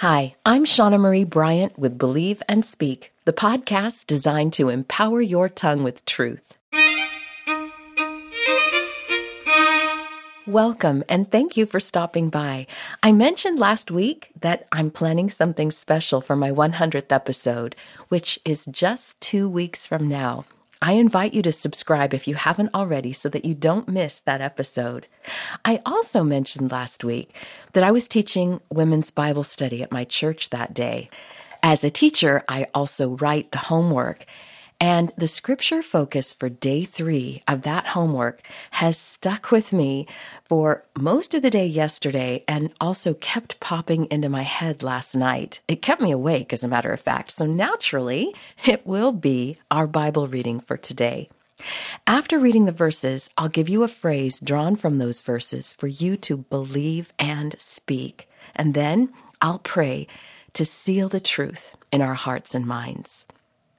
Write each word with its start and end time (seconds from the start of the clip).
Hi, 0.00 0.36
I'm 0.44 0.66
Shauna 0.66 1.00
Marie 1.00 1.24
Bryant 1.24 1.78
with 1.78 1.96
Believe 1.96 2.42
and 2.50 2.66
Speak, 2.66 3.14
the 3.24 3.32
podcast 3.32 4.06
designed 4.06 4.52
to 4.52 4.68
empower 4.68 5.22
your 5.22 5.48
tongue 5.48 5.82
with 5.82 6.04
truth. 6.04 6.58
Welcome 10.46 11.02
and 11.08 11.32
thank 11.32 11.56
you 11.56 11.64
for 11.64 11.80
stopping 11.80 12.28
by. 12.28 12.66
I 13.02 13.12
mentioned 13.12 13.58
last 13.58 13.90
week 13.90 14.32
that 14.42 14.68
I'm 14.70 14.90
planning 14.90 15.30
something 15.30 15.70
special 15.70 16.20
for 16.20 16.36
my 16.36 16.50
100th 16.50 17.10
episode, 17.10 17.74
which 18.10 18.38
is 18.44 18.66
just 18.66 19.18
two 19.22 19.48
weeks 19.48 19.86
from 19.86 20.10
now. 20.10 20.44
I 20.86 20.92
invite 20.92 21.34
you 21.34 21.42
to 21.42 21.50
subscribe 21.50 22.14
if 22.14 22.28
you 22.28 22.36
haven't 22.36 22.72
already 22.72 23.12
so 23.12 23.28
that 23.30 23.44
you 23.44 23.54
don't 23.54 23.88
miss 23.88 24.20
that 24.20 24.40
episode. 24.40 25.08
I 25.64 25.82
also 25.84 26.22
mentioned 26.22 26.70
last 26.70 27.02
week 27.02 27.34
that 27.72 27.82
I 27.82 27.90
was 27.90 28.06
teaching 28.06 28.60
women's 28.70 29.10
Bible 29.10 29.42
study 29.42 29.82
at 29.82 29.90
my 29.90 30.04
church 30.04 30.50
that 30.50 30.74
day. 30.74 31.10
As 31.60 31.82
a 31.82 31.90
teacher, 31.90 32.44
I 32.48 32.68
also 32.72 33.16
write 33.16 33.50
the 33.50 33.58
homework. 33.58 34.26
And 34.80 35.10
the 35.16 35.28
scripture 35.28 35.82
focus 35.82 36.34
for 36.34 36.48
day 36.48 36.84
three 36.84 37.42
of 37.48 37.62
that 37.62 37.86
homework 37.86 38.42
has 38.72 38.98
stuck 38.98 39.50
with 39.50 39.72
me 39.72 40.06
for 40.44 40.84
most 40.98 41.32
of 41.32 41.42
the 41.42 41.50
day 41.50 41.66
yesterday 41.66 42.44
and 42.46 42.70
also 42.80 43.14
kept 43.14 43.58
popping 43.58 44.06
into 44.10 44.28
my 44.28 44.42
head 44.42 44.82
last 44.82 45.14
night. 45.14 45.60
It 45.66 45.80
kept 45.80 46.02
me 46.02 46.10
awake, 46.10 46.52
as 46.52 46.62
a 46.62 46.68
matter 46.68 46.92
of 46.92 47.00
fact. 47.00 47.30
So 47.30 47.46
naturally, 47.46 48.34
it 48.66 48.86
will 48.86 49.12
be 49.12 49.58
our 49.70 49.86
Bible 49.86 50.28
reading 50.28 50.60
for 50.60 50.76
today. 50.76 51.30
After 52.06 52.38
reading 52.38 52.66
the 52.66 52.72
verses, 52.72 53.30
I'll 53.38 53.48
give 53.48 53.70
you 53.70 53.82
a 53.82 53.88
phrase 53.88 54.40
drawn 54.40 54.76
from 54.76 54.98
those 54.98 55.22
verses 55.22 55.72
for 55.72 55.86
you 55.86 56.18
to 56.18 56.36
believe 56.36 57.14
and 57.18 57.58
speak. 57.58 58.28
And 58.54 58.74
then 58.74 59.12
I'll 59.40 59.60
pray 59.60 60.06
to 60.52 60.64
seal 60.66 61.08
the 61.08 61.20
truth 61.20 61.74
in 61.90 62.02
our 62.02 62.14
hearts 62.14 62.54
and 62.54 62.66
minds. 62.66 63.24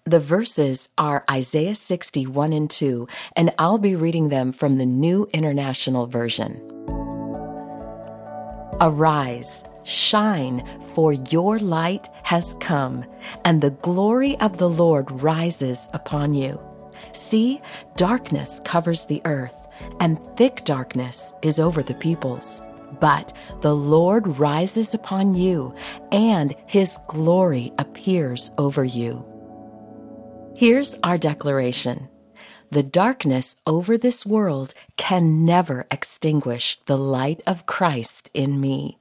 The 0.08 0.22
verses 0.22 0.88
are 0.98 1.26
Isaiah 1.30 1.76
61 1.76 2.54
and 2.54 2.70
2, 2.70 3.10
and 3.36 3.54
I'll 3.60 3.78
be 3.78 3.94
reading 3.94 4.30
them 4.30 4.54
from 4.54 4.78
the 4.78 4.86
New 4.86 5.28
International 5.34 6.08
Version. 6.08 6.62
Arise, 8.80 9.66
shine, 9.84 10.66
for 10.94 11.12
your 11.12 11.60
light 11.60 12.08
has 12.24 12.56
come, 12.62 13.04
and 13.44 13.60
the 13.60 13.72
glory 13.72 14.40
of 14.40 14.60
the 14.60 14.70
Lord 14.70 15.12
rises 15.12 15.90
upon 15.92 16.34
you. 16.34 16.58
See, 17.12 17.60
darkness 17.98 18.62
covers 18.64 19.04
the 19.08 19.22
earth, 19.26 19.68
and 20.00 20.22
thick 20.38 20.64
darkness 20.64 21.34
is 21.42 21.60
over 21.60 21.84
the 21.84 21.96
peoples. 21.96 22.62
But 23.02 23.36
the 23.60 23.76
Lord 23.76 24.40
rises 24.40 24.94
upon 24.94 25.36
you, 25.36 25.76
and 26.14 26.56
his 26.66 26.98
glory 27.10 27.74
appears 27.78 28.52
over 28.58 28.86
you. 28.86 29.26
Here's 30.58 30.96
our 31.04 31.20
declaration 31.20 32.10
The 32.72 32.82
darkness 32.82 33.58
over 33.68 33.96
this 33.96 34.26
world 34.26 34.74
can 34.96 35.46
never 35.46 35.86
extinguish 35.92 36.80
the 36.88 36.98
light 36.98 37.44
of 37.46 37.68
Christ 37.68 38.32
in 38.34 38.60
me. 38.60 38.98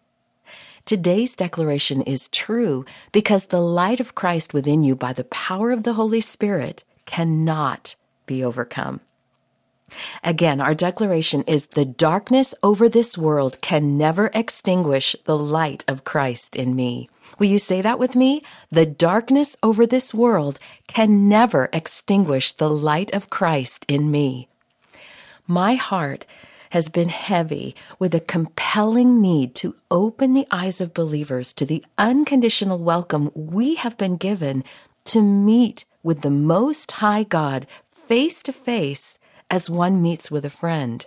Today's 0.85 1.35
declaration 1.35 2.03
is 2.03 2.29
true 2.29 2.85
because 3.11 3.47
the 3.47 3.63
light 3.63 4.01
of 4.01 4.15
Christ 4.15 4.53
within 4.53 4.83
you 4.83 4.95
by 4.95 5.15
the 5.15 5.25
power 5.25 5.73
of 5.73 5.85
the 5.85 5.95
Holy 5.95 6.21
Spirit 6.21 6.85
cannot 7.07 7.95
be 8.27 8.45
overcome. 8.45 9.01
Again, 10.25 10.61
our 10.61 10.75
declaration 10.75 11.43
is 11.43 11.67
the 11.67 11.85
darkness 11.85 12.55
over 12.63 12.89
this 12.89 13.17
world 13.17 13.61
can 13.61 13.97
never 13.97 14.31
extinguish 14.35 15.15
the 15.25 15.39
light 15.39 15.85
of 15.87 16.05
Christ 16.05 16.57
in 16.57 16.75
me. 16.75 17.09
Will 17.39 17.47
you 17.47 17.59
say 17.59 17.83
that 17.83 17.99
with 17.99 18.17
me? 18.17 18.43
The 18.71 18.87
darkness 18.87 19.57
over 19.63 19.87
this 19.87 20.13
world 20.13 20.59
can 20.87 21.29
never 21.29 21.69
extinguish 21.73 22.53
the 22.53 22.71
light 22.71 23.13
of 23.13 23.31
Christ 23.31 23.85
in 23.89 24.11
me. 24.11 24.49
My 25.47 25.75
heart 25.75 26.25
has 26.71 26.89
been 26.89 27.09
heavy 27.09 27.77
with 27.99 28.15
a 28.15 28.21
compelling 28.21 29.21
need 29.21 29.55
to 29.57 29.77
open 29.91 30.35
the 30.35 30.47
eyes 30.51 30.81
of 30.81 30.95
believers 30.95 31.53
to 31.53 31.65
the 31.65 31.85
unconditional 31.97 32.79
welcome 32.79 33.31
we 33.35 33.77
have 33.77 33.97
been 33.97 34.17
given 34.17 34.65
to 35.05 35.23
meet 35.23 35.85
with 36.03 36.23
the 36.23 36.31
Most 36.31 36.91
High 36.93 37.23
God 37.23 37.67
face 37.89 38.43
to 38.43 38.53
face 38.53 39.19
as 39.51 39.71
one 39.71 40.03
meets 40.03 40.31
with 40.31 40.45
a 40.45 40.51
friend. 40.51 41.07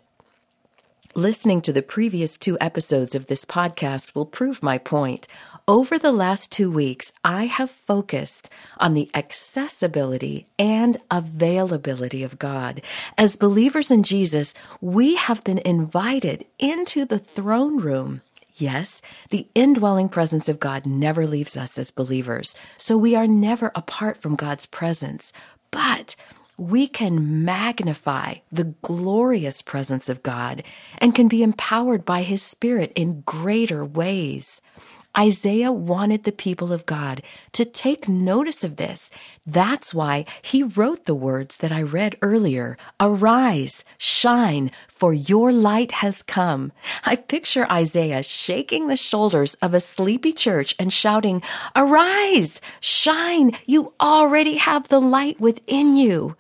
Listening 1.16 1.62
to 1.64 1.74
the 1.74 1.82
previous 1.82 2.38
two 2.38 2.56
episodes 2.62 3.16
of 3.16 3.26
this 3.26 3.44
podcast 3.44 4.14
will 4.14 4.28
prove 4.28 4.62
my 4.62 4.78
point. 4.78 5.28
Over 5.68 5.98
the 5.98 6.12
last 6.12 6.52
two 6.52 6.72
weeks, 6.72 7.12
I 7.26 7.46
have 7.46 7.72
focused 7.72 8.48
on 8.78 8.94
the 8.94 9.10
accessibility 9.16 10.48
and 10.60 10.98
availability 11.10 12.24
of 12.24 12.38
God. 12.38 12.84
As 13.18 13.36
believers 13.36 13.90
in 13.90 14.04
Jesus, 14.04 14.54
we 14.82 15.16
have 15.16 15.44
been 15.44 15.60
invited 15.66 16.46
into 16.60 17.06
the 17.06 17.20
throne 17.20 17.78
room. 17.78 18.22
Yes, 18.54 19.02
the 19.32 19.48
indwelling 19.56 20.10
presence 20.10 20.48
of 20.48 20.60
God 20.60 20.86
never 20.86 21.26
leaves 21.26 21.58
us 21.58 21.78
as 21.80 21.92
believers, 21.92 22.56
so 22.78 22.98
we 22.98 23.16
are 23.16 23.28
never 23.28 23.72
apart 23.74 24.18
from 24.18 24.36
God's 24.36 24.68
presence. 24.68 25.34
But 25.72 26.16
we 26.60 26.88
can 26.88 27.46
magnify 27.46 28.36
the 28.52 28.76
glorious 28.82 29.62
presence 29.62 30.10
of 30.10 30.24
God 30.24 30.64
and 30.98 31.16
can 31.16 31.28
be 31.28 31.44
empowered 31.44 32.06
by 32.06 32.22
His 32.22 32.42
Spirit 32.42 32.92
in 32.96 33.22
greater 33.22 33.86
ways. 33.86 34.62
Isaiah 35.18 35.72
wanted 35.72 36.24
the 36.24 36.32
people 36.32 36.72
of 36.72 36.86
God 36.86 37.24
to 37.54 37.66
take 37.66 38.08
notice 38.08 38.64
of 38.64 38.76
this. 38.76 39.10
That's 39.46 39.94
why 39.94 40.26
he 40.42 40.62
wrote 40.62 41.06
the 41.06 41.16
words 41.16 41.58
that 41.58 41.72
I 41.72 41.82
read 41.82 42.16
earlier 42.22 42.78
Arise, 43.00 43.84
shine, 43.98 44.72
for 44.88 45.12
your 45.12 45.52
light 45.52 45.92
has 45.92 46.22
come. 46.22 46.72
I 47.04 47.16
picture 47.16 47.70
Isaiah 47.72 48.22
shaking 48.22 48.88
the 48.88 48.96
shoulders 48.96 49.56
of 49.56 49.74
a 49.74 49.82
sleepy 49.82 50.32
church 50.32 50.76
and 50.78 50.94
shouting, 50.94 51.42
Arise, 51.76 52.62
shine, 52.80 53.58
you 53.66 53.94
already 54.00 54.58
have 54.58 54.90
the 54.90 55.02
light 55.02 55.42
within 55.42 55.96
you. 55.96 56.36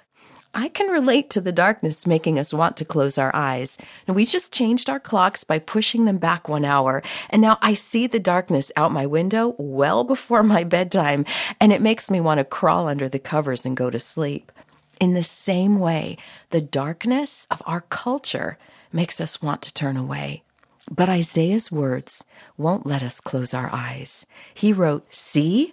I 0.59 0.67
can 0.67 0.87
relate 0.87 1.29
to 1.29 1.39
the 1.39 1.53
darkness 1.53 2.05
making 2.05 2.37
us 2.37 2.53
want 2.53 2.75
to 2.77 2.85
close 2.85 3.17
our 3.17 3.33
eyes. 3.33 3.77
And 4.05 4.15
we 4.15 4.25
just 4.25 4.51
changed 4.51 4.89
our 4.89 4.99
clocks 4.99 5.45
by 5.45 5.57
pushing 5.57 6.03
them 6.03 6.17
back 6.17 6.49
one 6.49 6.65
hour. 6.65 7.01
And 7.29 7.41
now 7.41 7.57
I 7.61 7.73
see 7.75 8.07
the 8.07 8.19
darkness 8.19 8.69
out 8.75 8.91
my 8.91 9.05
window 9.05 9.55
well 9.57 10.03
before 10.03 10.43
my 10.43 10.65
bedtime, 10.65 11.23
and 11.61 11.71
it 11.71 11.81
makes 11.81 12.11
me 12.11 12.19
want 12.19 12.39
to 12.39 12.43
crawl 12.43 12.89
under 12.89 13.07
the 13.07 13.19
covers 13.19 13.65
and 13.65 13.77
go 13.77 13.89
to 13.89 13.99
sleep. 13.99 14.51
In 14.99 15.13
the 15.13 15.23
same 15.23 15.79
way, 15.79 16.17
the 16.49 16.59
darkness 16.59 17.47
of 17.49 17.61
our 17.65 17.81
culture 17.87 18.57
makes 18.91 19.21
us 19.21 19.41
want 19.41 19.61
to 19.61 19.73
turn 19.73 19.95
away. 19.95 20.43
But 20.91 21.07
Isaiah's 21.07 21.71
words 21.71 22.25
won't 22.57 22.85
let 22.85 23.01
us 23.01 23.21
close 23.21 23.53
our 23.53 23.69
eyes. 23.71 24.25
He 24.53 24.73
wrote, 24.73 25.13
See, 25.13 25.71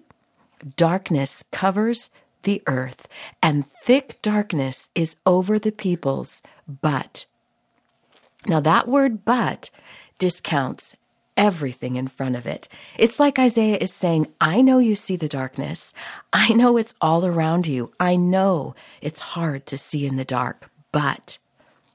darkness 0.77 1.43
covers 1.51 2.09
the 2.47 2.63
earth, 2.67 3.07
and 3.43 3.69
thick 3.69 4.23
darkness 4.23 4.89
is 4.95 5.17
over 5.27 5.59
the 5.59 5.73
peoples, 5.73 6.43
but. 6.81 7.27
Now, 8.47 8.61
that 8.61 8.87
word 8.89 9.25
but 9.25 9.69
discounts 10.19 10.97
everything 11.37 11.97
in 11.97 12.07
front 12.09 12.37
of 12.37 12.47
it. 12.47 12.69
It's 12.97 13.21
like 13.21 13.39
Isaiah 13.39 13.79
is 13.79 13.93
saying, 13.93 14.29
I 14.41 14.63
know 14.63 14.79
you 14.79 14.95
see 14.95 15.17
the 15.17 15.29
darkness. 15.29 15.93
I 16.33 16.53
know 16.55 16.77
it's 16.77 16.95
all 17.01 17.27
around 17.27 17.67
you. 17.67 17.93
I 18.01 18.15
know 18.17 18.75
it's 19.03 19.21
hard 19.21 19.67
to 19.67 19.77
see 19.77 20.07
in 20.07 20.17
the 20.17 20.25
dark, 20.25 20.71
but 20.93 21.39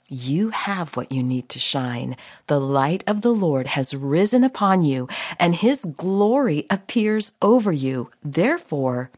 you 0.10 0.50
have 0.50 0.98
what 0.98 1.14
you 1.14 1.24
need 1.24 1.48
to 1.48 1.60
shine. 1.60 2.18
The 2.48 2.60
light 2.60 3.02
of 3.08 3.22
the 3.22 3.34
Lord 3.34 3.66
has 3.68 3.94
risen 3.94 4.44
upon 4.44 4.84
you, 4.84 5.08
and 5.40 5.56
his 5.56 5.86
glory 5.86 6.68
appears 6.70 7.32
over 7.42 7.72
you. 7.72 8.12
Therefore, 8.22 9.10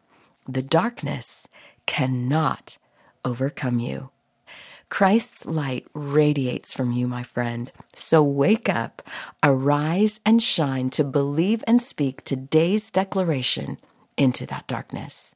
the 0.47 0.61
darkness 0.61 1.47
cannot 1.85 2.77
overcome 3.25 3.79
you. 3.79 4.09
Christ's 4.89 5.45
light 5.45 5.87
radiates 5.93 6.73
from 6.73 6.91
you, 6.91 7.07
my 7.07 7.23
friend. 7.23 7.71
So 7.95 8.21
wake 8.21 8.69
up, 8.69 9.01
arise, 9.41 10.19
and 10.25 10.41
shine 10.41 10.91
to 10.91 11.03
believe 11.03 11.63
and 11.65 11.81
speak 11.81 12.23
today's 12.23 12.91
declaration 12.91 13.79
into 14.17 14.45
that 14.45 14.67
darkness. 14.67 15.33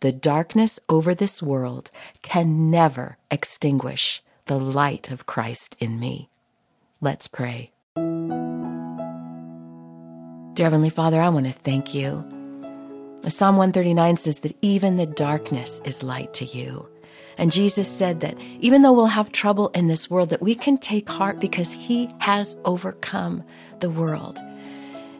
The 0.00 0.12
darkness 0.12 0.80
over 0.88 1.14
this 1.14 1.42
world 1.42 1.90
can 2.22 2.70
never 2.70 3.16
extinguish 3.30 4.22
the 4.46 4.58
light 4.58 5.10
of 5.10 5.26
Christ 5.26 5.76
in 5.78 6.00
me. 6.00 6.28
Let's 7.00 7.28
pray. 7.28 7.70
Dear 10.54 10.66
Heavenly 10.66 10.90
Father, 10.90 11.22
I 11.22 11.28
want 11.28 11.46
to 11.46 11.52
thank 11.52 11.94
you 11.94 12.39
Psalm 13.28 13.56
139 13.56 14.16
says 14.16 14.40
that 14.40 14.56
even 14.62 14.96
the 14.96 15.06
darkness 15.06 15.80
is 15.84 16.02
light 16.02 16.32
to 16.34 16.46
you. 16.46 16.88
And 17.36 17.52
Jesus 17.52 17.88
said 17.88 18.20
that 18.20 18.36
even 18.60 18.82
though 18.82 18.92
we'll 18.92 19.06
have 19.06 19.32
trouble 19.32 19.68
in 19.68 19.88
this 19.88 20.10
world, 20.10 20.30
that 20.30 20.42
we 20.42 20.54
can 20.54 20.78
take 20.78 21.08
heart 21.08 21.40
because 21.40 21.72
he 21.72 22.08
has 22.18 22.56
overcome 22.64 23.42
the 23.80 23.90
world. 23.90 24.38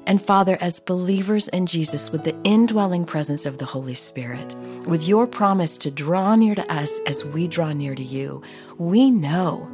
And 0.06 0.20
Father, 0.20 0.58
as 0.60 0.80
believers 0.80 1.48
in 1.48 1.66
Jesus, 1.66 2.10
with 2.10 2.24
the 2.24 2.36
indwelling 2.42 3.04
presence 3.04 3.46
of 3.46 3.58
the 3.58 3.64
Holy 3.64 3.94
Spirit, 3.94 4.54
with 4.86 5.06
your 5.06 5.26
promise 5.26 5.78
to 5.78 5.90
draw 5.90 6.34
near 6.34 6.54
to 6.54 6.72
us 6.72 7.00
as 7.06 7.24
we 7.24 7.46
draw 7.46 7.72
near 7.72 7.94
to 7.94 8.02
you, 8.02 8.42
we 8.78 9.10
know, 9.10 9.70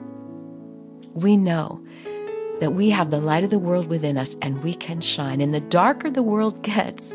we 1.15 1.37
know 1.37 1.83
that 2.61 2.75
we 2.75 2.91
have 2.91 3.11
the 3.11 3.21
light 3.21 3.45
of 3.45 3.51
the 3.51 3.59
world 3.59 3.87
within 3.87 4.19
us 4.19 4.37
and 4.43 4.63
we 4.63 4.75
can 4.75 5.01
shine. 5.01 5.41
And 5.41 5.55
the 5.55 5.61
darker 5.61 6.11
the 6.11 6.23
world 6.23 6.63
gets, 6.63 7.15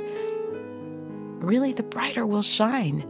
really 1.44 1.74
the 1.74 1.84
brighter 1.84 2.26
we'll 2.26 2.42
shine. 2.42 3.06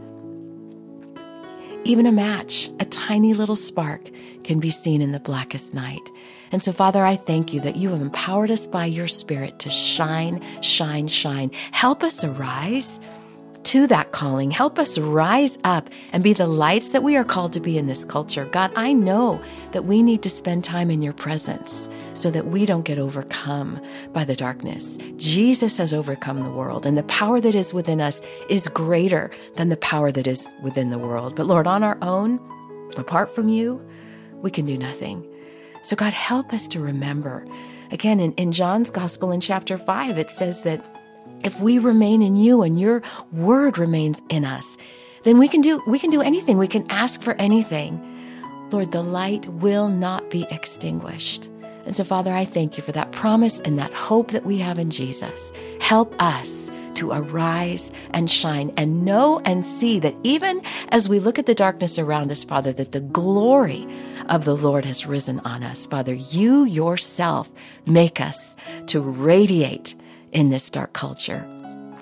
Even 1.84 2.06
a 2.06 2.12
match, 2.12 2.70
a 2.78 2.84
tiny 2.84 3.34
little 3.34 3.56
spark, 3.56 4.08
can 4.44 4.60
be 4.60 4.70
seen 4.70 5.02
in 5.02 5.12
the 5.12 5.20
blackest 5.20 5.74
night. 5.74 6.08
And 6.52 6.62
so, 6.62 6.72
Father, 6.72 7.04
I 7.04 7.16
thank 7.16 7.52
you 7.52 7.60
that 7.60 7.76
you 7.76 7.90
have 7.90 8.00
empowered 8.00 8.50
us 8.50 8.66
by 8.66 8.84
your 8.84 9.08
Spirit 9.08 9.58
to 9.60 9.70
shine, 9.70 10.44
shine, 10.62 11.08
shine. 11.08 11.50
Help 11.72 12.04
us 12.04 12.22
arise 12.22 13.00
to 13.72 13.86
that 13.86 14.12
calling. 14.12 14.50
Help 14.50 14.78
us 14.78 14.98
rise 14.98 15.56
up 15.64 15.88
and 16.12 16.22
be 16.22 16.34
the 16.34 16.46
lights 16.46 16.90
that 16.90 17.02
we 17.02 17.16
are 17.16 17.24
called 17.24 17.54
to 17.54 17.58
be 17.58 17.78
in 17.78 17.86
this 17.86 18.04
culture. 18.04 18.44
God, 18.44 18.70
I 18.76 18.92
know 18.92 19.42
that 19.72 19.86
we 19.86 20.02
need 20.02 20.22
to 20.24 20.28
spend 20.28 20.62
time 20.62 20.90
in 20.90 21.00
your 21.00 21.14
presence 21.14 21.88
so 22.12 22.30
that 22.32 22.48
we 22.48 22.66
don't 22.66 22.84
get 22.84 22.98
overcome 22.98 23.80
by 24.12 24.26
the 24.26 24.36
darkness. 24.36 24.98
Jesus 25.16 25.78
has 25.78 25.94
overcome 25.94 26.42
the 26.42 26.50
world, 26.50 26.84
and 26.84 26.98
the 26.98 27.02
power 27.04 27.40
that 27.40 27.54
is 27.54 27.72
within 27.72 27.98
us 27.98 28.20
is 28.50 28.68
greater 28.68 29.30
than 29.54 29.70
the 29.70 29.78
power 29.78 30.12
that 30.12 30.26
is 30.26 30.52
within 30.62 30.90
the 30.90 30.98
world. 30.98 31.34
But 31.34 31.46
Lord, 31.46 31.66
on 31.66 31.82
our 31.82 31.96
own, 32.02 32.38
apart 32.98 33.34
from 33.34 33.48
you, 33.48 33.80
we 34.42 34.50
can 34.50 34.66
do 34.66 34.76
nothing. 34.76 35.26
So, 35.82 35.96
God, 35.96 36.12
help 36.12 36.52
us 36.52 36.66
to 36.68 36.78
remember. 36.78 37.46
Again, 37.90 38.20
in, 38.20 38.32
in 38.34 38.52
John's 38.52 38.90
Gospel 38.90 39.32
in 39.32 39.40
chapter 39.40 39.78
5, 39.78 40.18
it 40.18 40.30
says 40.30 40.62
that 40.64 40.84
if 41.44 41.58
we 41.60 41.78
remain 41.78 42.22
in 42.22 42.36
you 42.36 42.62
and 42.62 42.80
your 42.80 43.02
word 43.32 43.78
remains 43.78 44.22
in 44.28 44.44
us, 44.44 44.76
then 45.24 45.38
we 45.38 45.48
can 45.48 45.60
do 45.60 45.82
we 45.86 45.98
can 45.98 46.10
do 46.10 46.22
anything. 46.22 46.58
We 46.58 46.68
can 46.68 46.86
ask 46.90 47.22
for 47.22 47.34
anything. 47.34 48.00
Lord, 48.70 48.92
the 48.92 49.02
light 49.02 49.46
will 49.48 49.88
not 49.88 50.30
be 50.30 50.46
extinguished. 50.50 51.48
And 51.84 51.96
so, 51.96 52.04
Father, 52.04 52.32
I 52.32 52.44
thank 52.44 52.76
you 52.76 52.82
for 52.82 52.92
that 52.92 53.12
promise 53.12 53.60
and 53.60 53.78
that 53.78 53.92
hope 53.92 54.30
that 54.30 54.46
we 54.46 54.58
have 54.58 54.78
in 54.78 54.90
Jesus. 54.90 55.52
Help 55.80 56.14
us 56.22 56.70
to 56.94 57.10
arise 57.10 57.90
and 58.12 58.30
shine 58.30 58.72
and 58.76 59.04
know 59.04 59.40
and 59.44 59.66
see 59.66 59.98
that 59.98 60.14
even 60.22 60.62
as 60.90 61.08
we 61.08 61.18
look 61.18 61.38
at 61.38 61.46
the 61.46 61.54
darkness 61.54 61.98
around 61.98 62.30
us, 62.30 62.44
Father, 62.44 62.72
that 62.72 62.92
the 62.92 63.00
glory 63.00 63.86
of 64.28 64.44
the 64.44 64.56
Lord 64.56 64.84
has 64.84 65.06
risen 65.06 65.40
on 65.40 65.62
us. 65.62 65.86
Father, 65.86 66.14
you 66.14 66.64
yourself 66.64 67.50
make 67.86 68.20
us 68.20 68.54
to 68.86 69.00
radiate 69.00 69.94
in 70.32 70.50
this 70.50 70.68
dark 70.70 70.92
culture. 70.92 71.46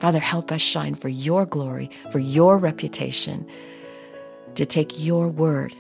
Father, 0.01 0.19
help 0.19 0.51
us 0.51 0.63
shine 0.63 0.95
for 0.95 1.09
your 1.09 1.45
glory, 1.45 1.91
for 2.11 2.19
your 2.19 2.57
reputation, 2.57 3.47
to 4.55 4.65
take 4.65 5.05
your 5.05 5.29
word 5.29 5.75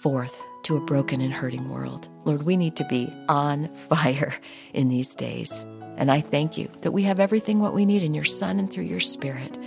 forth 0.00 0.42
to 0.64 0.76
a 0.76 0.80
broken 0.80 1.20
and 1.20 1.32
hurting 1.32 1.68
world. 1.68 2.08
Lord, 2.24 2.42
we 2.44 2.56
need 2.56 2.76
to 2.76 2.84
be 2.84 3.12
on 3.28 3.74
fire 3.88 4.34
in 4.74 4.88
these 4.88 5.14
days. 5.14 5.64
And 5.96 6.10
I 6.10 6.20
thank 6.20 6.56
you 6.56 6.68
that 6.82 6.92
we 6.92 7.02
have 7.02 7.20
everything 7.20 7.60
what 7.60 7.74
we 7.74 7.84
need 7.84 8.02
in 8.02 8.14
your 8.14 8.24
Son 8.24 8.58
and 8.58 8.70
through 8.70 8.84
your 8.84 9.00
Spirit. 9.00 9.58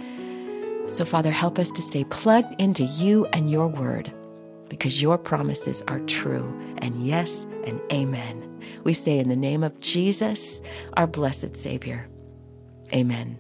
So, 0.88 1.06
Father, 1.06 1.32
help 1.32 1.58
us 1.60 1.72
to 1.72 1.82
stay 1.82 2.04
plugged 2.06 2.60
into 2.62 2.84
you 2.84 3.26
and 3.28 3.50
your 3.50 3.68
word 3.68 4.14
because 4.70 5.02
your 5.02 5.18
promises 5.18 5.84
are 5.88 6.00
true 6.02 6.46
and 6.80 7.06
yes 7.06 7.46
and 7.66 7.80
amen. 7.92 8.42
We 8.84 8.94
say 8.94 9.18
in 9.18 9.30
the 9.30 9.36
name 9.36 9.64
of 9.64 9.80
Jesus, 9.80 10.62
our 10.94 11.08
blessed 11.08 11.58
Savior. 11.58 12.08
Amen. 12.94 13.40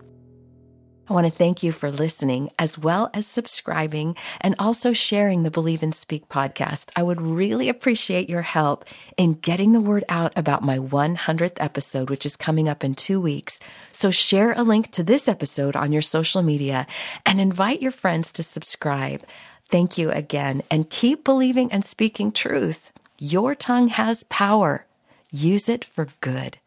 I 1.08 1.14
want 1.14 1.28
to 1.28 1.32
thank 1.32 1.62
you 1.62 1.72
for 1.72 1.92
listening 1.92 2.50
as 2.58 2.80
well 2.80 3.12
as 3.14 3.28
subscribing 3.28 4.16
and 4.42 4.56
also 4.58 4.92
sharing 4.92 5.44
the 5.44 5.52
Believe 5.52 5.84
and 5.84 5.94
Speak 5.94 6.28
podcast. 6.30 6.90
I 6.96 7.04
would 7.04 7.22
really 7.22 7.70
appreciate 7.70 8.28
your 8.28 8.42
help 8.42 8.86
in 9.16 9.34
getting 9.34 9.74
the 9.74 9.80
word 9.80 10.04
out 10.10 10.34
about 10.36 10.64
my 10.64 10.80
100th 10.80 11.58
episode, 11.58 12.10
which 12.10 12.26
is 12.26 12.36
coming 12.36 12.68
up 12.68 12.84
in 12.84 12.96
two 12.96 13.22
weeks. 13.22 13.60
So 13.92 14.10
share 14.10 14.54
a 14.54 14.64
link 14.64 14.90
to 14.92 15.04
this 15.04 15.28
episode 15.28 15.76
on 15.76 15.92
your 15.92 16.02
social 16.02 16.42
media 16.42 16.88
and 17.24 17.40
invite 17.40 17.84
your 17.84 17.92
friends 17.92 18.32
to 18.34 18.44
subscribe. 18.44 19.24
Thank 19.70 20.00
you 20.00 20.10
again 20.10 20.64
and 20.72 20.90
keep 20.90 21.24
believing 21.24 21.72
and 21.72 21.86
speaking 21.86 22.32
truth. 22.32 22.92
Your 23.20 23.54
tongue 23.54 23.90
has 23.90 24.24
power. 24.24 24.88
Use 25.30 25.70
it 25.70 25.86
for 25.86 26.08
good. 26.20 26.58